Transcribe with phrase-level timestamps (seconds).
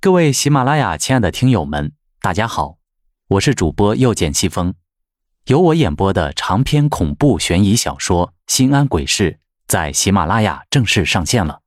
[0.00, 1.90] 各位喜马拉雅亲爱的听友们，
[2.20, 2.78] 大家好，
[3.30, 4.74] 我是主播又见西风。
[5.46, 9.32] 由我演播的长篇恐怖悬疑小说《心安鬼事》
[9.66, 11.62] 在喜马拉雅正式上线了。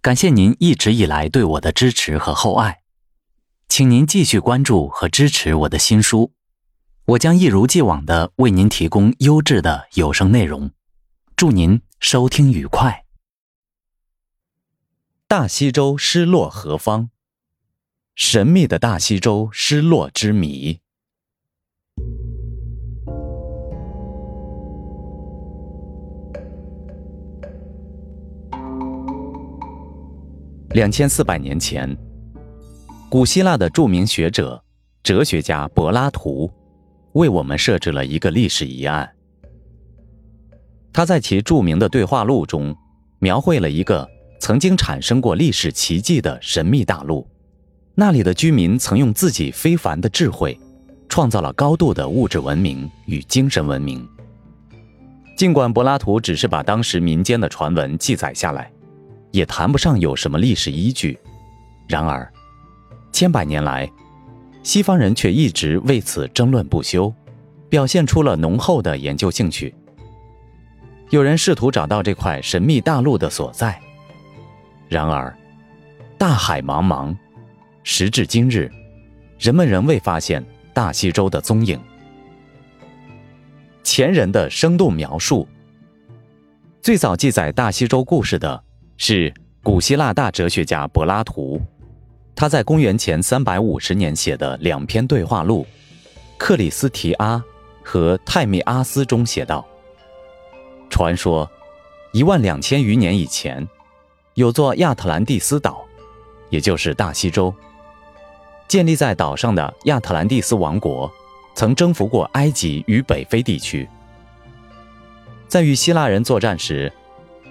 [0.00, 2.82] 感谢您一直以来对我的支持和厚爱，
[3.68, 6.32] 请您继续关注和支持我的新书，
[7.06, 10.70] 我将一如既往的为您提供优质的有声内容。
[11.34, 13.04] 祝您收听愉快。
[15.26, 17.10] 大西洲失落何方？
[18.18, 20.80] 神秘的大西洲失落之谜。
[30.70, 31.94] 两千四百年前，
[33.10, 34.64] 古希腊的著名学者、
[35.02, 36.50] 哲学家柏拉图
[37.12, 39.06] 为我们设置了一个历史疑案。
[40.90, 42.74] 他在其著名的对话录中，
[43.18, 44.08] 描绘了一个
[44.40, 47.28] 曾经产生过历史奇迹的神秘大陆。
[47.98, 50.58] 那里的居民曾用自己非凡的智慧，
[51.08, 54.06] 创造了高度的物质文明与精神文明。
[55.34, 58.70] 尽管柏拉图只是把当时民间的传闻记载下来，
[59.30, 61.18] 也谈不上有什么历史依据。
[61.88, 62.30] 然而，
[63.12, 63.90] 千百年来，
[64.62, 67.10] 西方人却一直为此争论不休，
[67.70, 69.74] 表现出了浓厚的研究兴趣。
[71.08, 73.80] 有人试图找到这块神秘大陆的所在，
[74.86, 75.34] 然而，
[76.18, 77.16] 大海茫茫。
[77.88, 78.68] 时至今日，
[79.38, 81.80] 人们仍未发现大西洲的踪影。
[83.84, 85.46] 前人的生动描述。
[86.82, 88.60] 最早记载大西洲故事的
[88.96, 91.62] 是古希腊大哲学家柏拉图，
[92.34, 95.64] 他在公元前三百五十年写的两篇对话录
[96.36, 97.36] 《克里斯提阿》
[97.84, 99.64] 和《泰密阿斯》中写道
[100.90, 101.48] ：“传说，
[102.12, 103.64] 一万两千余年以前，
[104.34, 105.84] 有座亚特兰蒂斯岛，
[106.50, 107.54] 也就是大西洲。”
[108.68, 111.10] 建立在岛上的亚特兰蒂斯王国，
[111.54, 113.88] 曾征服过埃及与北非地区。
[115.46, 116.92] 在与希腊人作战时，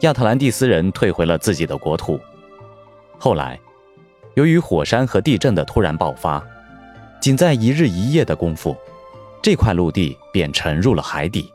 [0.00, 2.20] 亚特兰蒂斯人退回了自己的国土。
[3.18, 3.58] 后来，
[4.34, 6.44] 由于火山和地震的突然爆发，
[7.20, 8.76] 仅在一日一夜的功夫，
[9.42, 11.50] 这块陆地便沉入了海底。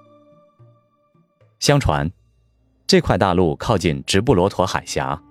[1.60, 2.12] 相传，
[2.88, 5.22] 这块大陆靠近直布罗陀海峡，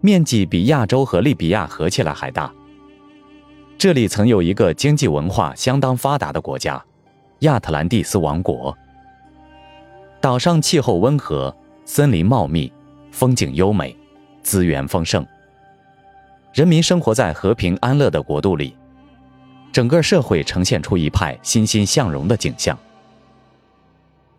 [0.00, 2.50] 面积比亚洲和利比亚合起来还大。
[3.80, 6.84] 这里曾有一个经济文化相当发达的国家——
[7.40, 8.76] 亚特兰蒂斯王国。
[10.20, 12.70] 岛上气候温和，森林茂密，
[13.10, 13.96] 风景优美，
[14.42, 15.26] 资源丰盛。
[16.52, 18.76] 人民生活在和平安乐的国度里，
[19.72, 22.78] 整个社会呈现出一派欣欣向荣的景象。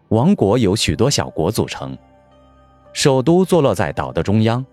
[0.10, 1.98] 王国由许多小国组成，
[2.94, 4.64] 首都坐落在岛的中央，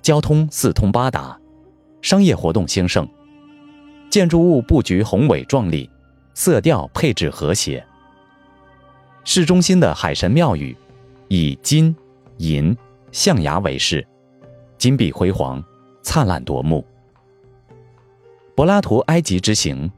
[0.00, 1.36] 交通四通八达，
[2.02, 3.04] 商业活动兴盛。
[4.16, 5.90] 建筑物布局宏伟壮丽，
[6.32, 7.84] 色调配置和谐。
[9.24, 10.74] 市中心的海神庙宇
[11.28, 11.94] 以金、
[12.38, 12.74] 银、
[13.12, 14.02] 象牙为饰，
[14.78, 15.62] 金碧辉煌，
[16.00, 16.82] 灿烂夺目。
[18.54, 19.92] 柏拉图埃及之行，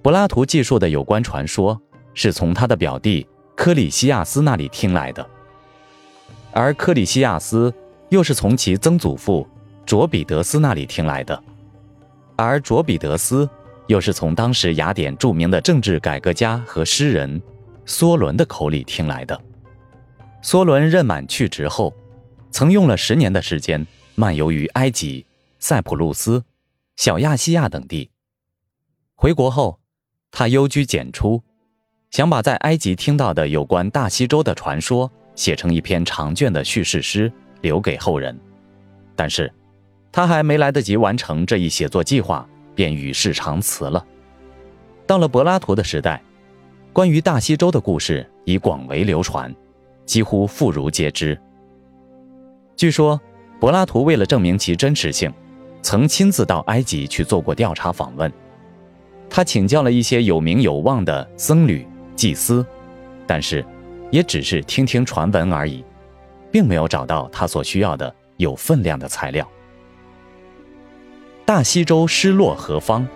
[0.00, 1.76] 柏拉图记述的有关传说
[2.14, 3.26] 是从他的表弟
[3.56, 5.28] 科里西亚斯那里听来的，
[6.52, 7.74] 而科里西亚斯
[8.10, 9.44] 又是从其曾祖父
[9.84, 11.42] 卓比德斯那里听来的。
[12.36, 13.48] 而卓比德斯
[13.86, 17.40] 又是从当时雅典著名的政治改革家和诗人
[17.86, 19.40] 梭伦的口里听来的。
[20.42, 21.94] 梭伦任满去职后，
[22.50, 25.24] 曾用了十年的时间漫游于埃及、
[25.58, 26.44] 塞浦路斯、
[26.96, 28.10] 小亚细亚等地。
[29.14, 29.78] 回国后，
[30.30, 31.42] 他幽居简出，
[32.10, 38.38] 想把在埃及听到的有关大西洲的传说写成一篇长卷的叙事诗，留给后人。
[39.14, 39.52] 但是。
[40.14, 44.06] 他还没来得及完成这一写作计划，便与世长辞了。
[45.08, 46.22] 到了柏拉图的时代，
[46.92, 49.52] 关于大西洲的故事已广为流传，
[50.06, 51.36] 几乎妇孺皆知。
[52.76, 53.20] 据说，
[53.58, 55.32] 柏拉图为了证明其真实性，
[55.82, 58.32] 曾亲自到埃及去做过调查访问。
[59.28, 61.84] 他请教了一些有名有望的僧侣、
[62.14, 62.64] 祭司，
[63.26, 63.66] 但是，
[64.12, 65.84] 也只是听听传闻而已，
[66.52, 69.44] 并没有找到他所需要的有分量的材料。
[71.46, 73.06] 大西洲失落何方？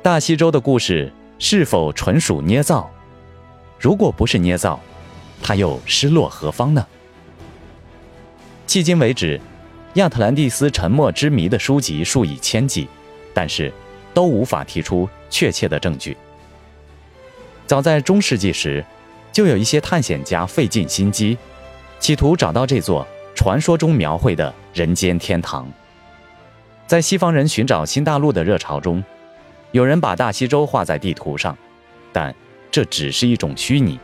[0.00, 2.88] 大西洲的故事是否纯属捏造？
[3.80, 4.78] 如果不是捏造，
[5.42, 6.86] 它又失落何方呢？
[8.68, 9.40] 迄今为止，
[9.94, 12.86] 亚特兰蒂斯沉没之谜的书籍数以千计，
[13.34, 13.72] 但是
[14.14, 16.16] 都无法提出确切的证据。
[17.66, 18.84] 早在中世纪时，
[19.32, 21.36] 就有一些探险家费尽心机，
[21.98, 23.04] 企图找到这座
[23.34, 25.68] 传说中描绘的人间天堂。
[26.86, 29.02] 在西方人寻找新大陆的热潮中，
[29.72, 31.56] 有人把大西洲画在地图上，
[32.12, 32.34] 但
[32.70, 33.98] 这只是一种虚拟。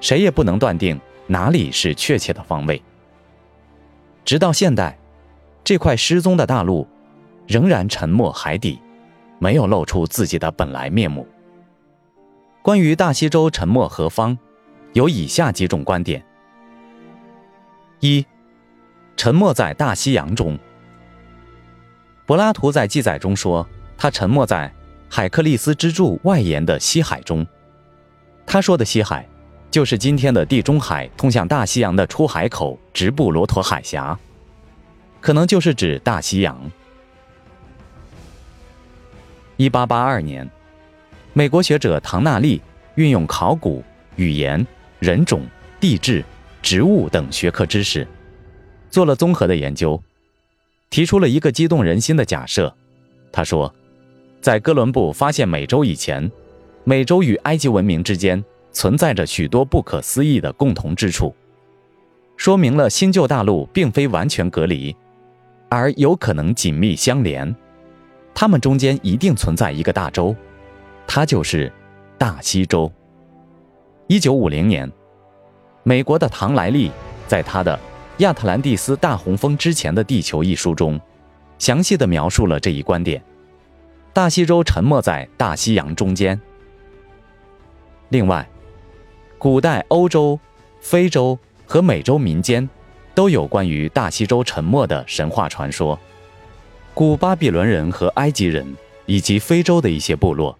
[0.00, 2.82] 谁也不能断定哪里是确切的方位。
[4.24, 4.98] 直到现代，
[5.62, 6.88] 这块失踪的大陆
[7.46, 8.80] 仍然沉没海底，
[9.38, 11.26] 没有露出自己的本来面目。
[12.60, 14.36] 关于大西洲沉没何方，
[14.94, 16.24] 有以下几种观点：
[18.00, 18.26] 一，
[19.16, 20.58] 沉没在大西洋中。
[22.32, 24.72] 柏拉图在记载中说，他沉没在
[25.06, 27.46] 海克利斯之柱外沿的西海中。
[28.46, 29.28] 他说的西海。
[29.70, 34.18] 就是今天的地中海通向大西洋的出海口——直布罗陀海峡，
[35.20, 36.58] 可能就是指大西洋。
[39.58, 40.48] 一八八二年，
[41.34, 42.62] 美国学者唐纳利
[42.94, 43.84] 运用考古、
[44.16, 44.66] 语言、
[45.00, 45.42] 人种、
[45.78, 46.24] 地质、
[46.62, 48.08] 植物等学科知识，
[48.90, 50.02] 做了综合的研究，
[50.92, 52.72] 提出了一个激动人心的假设。
[53.32, 53.74] 他说，
[54.40, 56.30] 在哥伦布发现美洲以前，
[56.84, 58.44] 美洲与埃及文明之间。
[58.74, 61.34] 存在着许多不可思议的共同之处，
[62.38, 64.96] 说明了新旧大陆并非完全隔离，
[65.68, 67.54] 而有可能紧密相连。
[68.34, 70.34] 它们中间一定存在一个大洲，
[71.06, 71.70] 它就是
[72.16, 72.90] 大西洲。
[74.06, 74.90] 一九五零年，
[75.82, 76.90] 美国的唐莱利
[77.28, 77.76] 在他的
[78.22, 81.00] 《亚特兰蒂斯大洪峰之前的地球》一书中，
[81.58, 83.20] 详细的描述了这一观点：
[84.12, 86.40] 大西洲沉没在大西洋中间。
[88.10, 88.48] 另外，
[89.38, 90.38] 古代欧洲、
[90.80, 91.36] 非洲
[91.66, 92.68] 和美洲民间
[93.12, 95.98] 都有关于大西洲沉没的神话传说。
[96.94, 98.64] 古巴比伦人和埃及人
[99.06, 100.56] 以及非洲的一些部落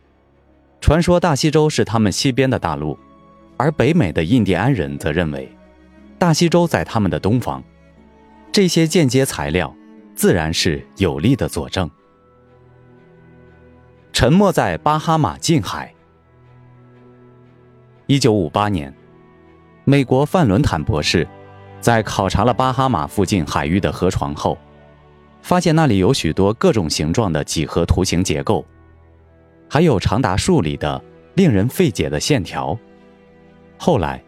[0.80, 2.98] 传说大西洲是他们西边的大陆，
[3.56, 5.48] 而北美的印第安人则认为
[6.22, 7.60] 大西洲在他们的东方。
[8.52, 9.74] 这些间接材料
[10.14, 11.90] 自然是有力的佐证。
[14.12, 15.92] 沉没在巴哈马近海。
[18.06, 18.94] 一九五八年，
[19.82, 21.26] 美国范伦坦博士
[21.80, 24.56] 在考察了巴哈马附近海域的河床后，
[25.42, 28.64] 发现那里有许多各种形状的几何图形结构，
[29.68, 31.02] 还有长达数里的
[31.34, 32.78] 令人费解的线条。
[33.76, 34.22] 后来，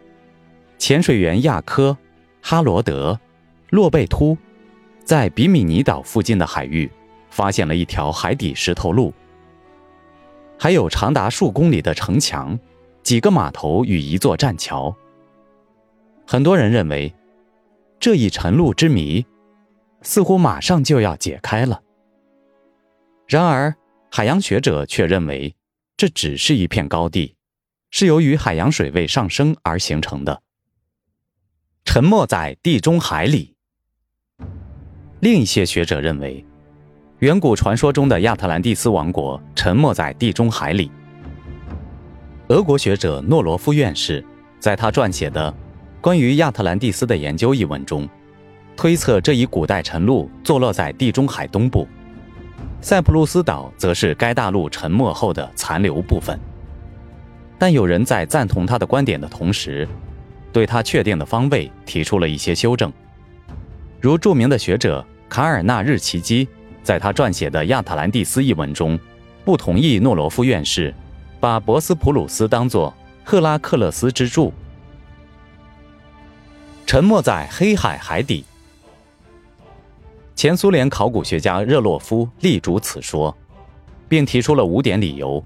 [0.77, 1.97] 潜水员亚科、
[2.41, 3.19] 哈罗德、
[3.69, 4.37] 洛贝突
[5.03, 6.89] 在比米尼岛附近的海域
[7.29, 9.13] 发现了一条海底石头路，
[10.57, 12.57] 还有长达数公里的城墙。
[13.03, 14.95] 几个码头与一座栈桥，
[16.25, 17.13] 很多人认为
[17.99, 19.23] 这一沉路之谜
[20.01, 21.83] 似乎马上就要解开了。
[23.27, 23.75] 然而，
[24.09, 25.55] 海洋学者却认为
[25.95, 27.35] 这只是一片高地，
[27.91, 30.41] 是由于海洋水位上升而形成的。
[31.85, 33.53] 沉没在地中海里。
[35.21, 36.43] 另一些学者认为，
[37.19, 40.91] 远古传说中的亚特兰蒂斯王国沉没在地中海里。
[42.49, 44.23] 俄国学者诺罗夫院士
[44.59, 45.49] 在他撰写的
[46.01, 48.09] 《关于亚特兰蒂斯的研究》一文中，
[48.75, 51.87] 推测这一古代沉陆坐落在地中海东部，
[52.81, 56.37] 塞浦路斯岛则是该大陆沉没后的残留部分。
[57.57, 59.87] 但有人在赞同他的观点的同时，
[60.55, 62.89] 对他确定的方位提出了一些修正，
[63.99, 66.47] 如著名的学者卡尔纳日奇基
[66.81, 68.97] 在他撰写的《亚特兰蒂斯》一文中，
[69.43, 70.95] 不同意诺罗夫院士。
[71.41, 74.53] 把博斯普鲁斯当作赫拉克勒斯之柱，
[76.85, 78.45] 沉没在黑海海底。
[80.37, 83.35] 前苏联考古学家热洛夫力主此说，
[84.07, 85.43] 并提出了五点理由。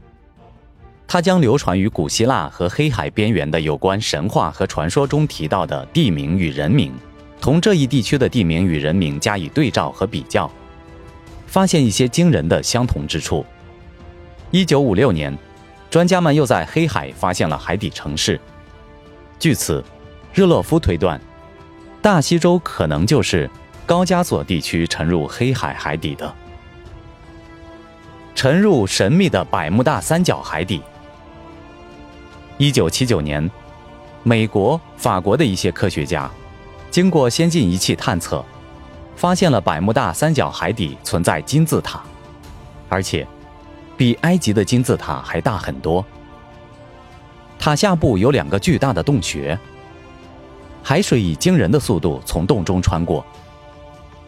[1.12, 6.94] 他将流传于古希腊和黑海边缘的有关神话和传说中提到的地名与人名，
[7.42, 10.48] 同这一地区的地名与人名加以对照和比较，
[11.48, 13.44] 发现一些惊人的相同之处。
[14.52, 15.36] 一九五六年。
[15.90, 18.40] 专家们又在黑海发现了海底城市。
[19.40, 19.84] 据此，
[20.32, 21.20] 热洛夫推断，
[22.00, 23.50] 大西洲可能就是
[23.88, 26.32] 高加索地区沉入黑海海底的。
[28.36, 30.80] 沉入神秘的百慕大三角海底。
[32.62, 33.50] 一九七九年，
[34.22, 36.30] 美国、法国的一些科学家
[36.92, 38.44] 经过先进仪器探测，
[39.16, 42.04] 发现了百慕大三角海底存在金字塔，
[42.90, 43.26] 而且。
[43.96, 46.06] 比埃及的金字塔还大很多。
[47.58, 49.60] 塔下部有两个巨大的洞穴，
[50.82, 53.26] 海水以惊人的速度从洞中穿过，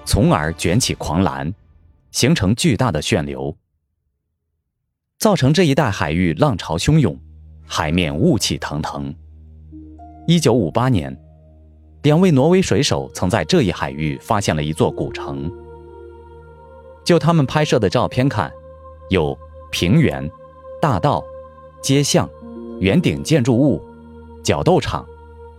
[0.04, 1.54] 从而卷起狂澜，
[2.12, 3.56] 形成巨大的旋流，
[5.18, 7.18] 造成这一带海域浪潮汹涌，
[7.74, 9.16] 海面雾气腾腾。
[10.28, 11.18] 一九五八年，
[12.04, 15.50] 两位挪威水手曾在这一海域发现了一座古城。
[17.06, 18.52] 就他们拍摄的照片看，
[19.10, 19.38] 有
[19.72, 20.30] 平原、
[20.82, 21.24] 大道、
[21.82, 22.30] 街巷、
[22.82, 23.82] 圆顶建筑物、
[24.44, 25.08] 角斗场、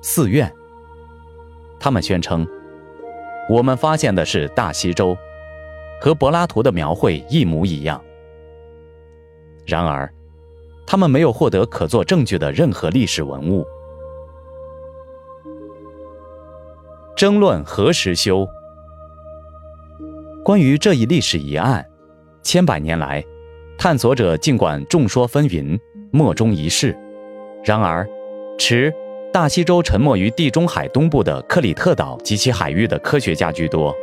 [0.02, 0.52] 寺院。
[1.80, 2.46] 他们宣称，
[3.48, 5.16] 我们发现的是大西洲，
[5.98, 7.98] 和柏拉图的描绘一模一样。
[9.64, 10.12] 然而，
[10.92, 13.66] 他们没有获得可做证据的任何历史文物。
[17.16, 18.46] 争论何时修？
[20.44, 21.82] 关于这一历史疑案，
[22.42, 23.24] 千百年来，
[23.78, 25.80] 探索者尽管众说纷纭，
[26.10, 26.94] 莫衷一是。
[27.64, 28.06] 然而，
[28.58, 28.92] 持
[29.32, 33.96] 大西洲沉没于地中海东部的克里特岛及其海域的科学家居多。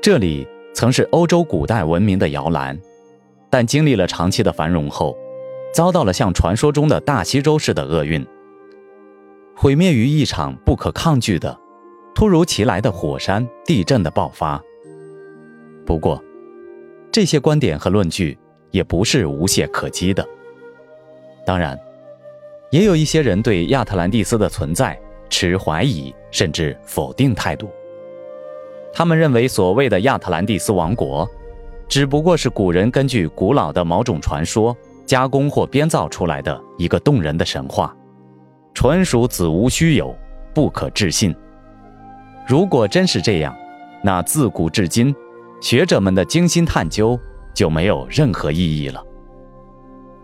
[0.00, 2.80] 这里曾是欧洲古代文明的摇篮，
[3.50, 5.14] 但经历了长期的繁荣后，
[5.72, 8.26] 遭到了像传说中的大西洲似的厄运，
[9.56, 11.58] 毁灭于一场不可抗拒的、
[12.14, 14.60] 突如其来的火山地震的爆发。
[15.86, 16.22] 不过，
[17.12, 18.38] 这些观点和论据
[18.70, 20.26] 也不是无懈可击的。
[21.46, 21.78] 当然，
[22.70, 24.98] 也有一些人对亚特兰蒂斯的存在
[25.28, 27.68] 持怀疑甚至否定态度。
[28.92, 31.28] 他们认为，所谓的亚特兰蒂斯王国，
[31.88, 34.76] 只不过是古人根据古老的某种传说
[35.10, 37.92] 加工或编造出来的一个动人的神话，
[38.72, 40.16] 纯属子无虚有，
[40.54, 41.34] 不可置信。
[42.46, 43.52] 如果真是这样，
[44.04, 45.12] 那自古至今。
[45.60, 47.18] 学者们的精心探究
[47.52, 49.02] 就没有任何意义了。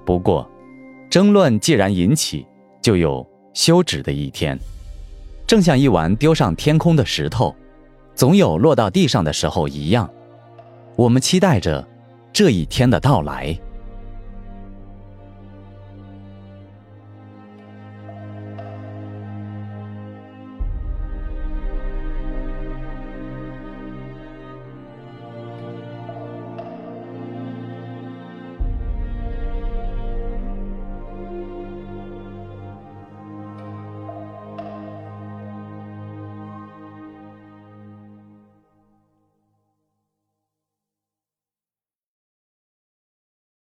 [0.04, 0.48] 不过，
[1.10, 2.46] 争论既然引起，
[2.80, 4.56] 就有休止的一天。
[5.48, 7.52] 正像一碗丢上天空的石头，
[8.14, 10.08] 总有落到地上的时候一样，
[10.94, 11.84] 我们期待着
[12.32, 13.58] 这一天的到来。